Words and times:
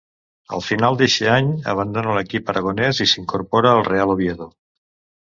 Al 0.55 0.61
final 0.67 0.95
d'eixe 1.01 1.27
any, 1.33 1.51
abandona 1.73 2.15
l'equip 2.19 2.49
aragonés 2.53 3.03
i 3.05 3.07
s'incorpora 3.13 3.75
al 3.81 3.85
Real 3.91 4.15
Oviedo. 4.15 4.49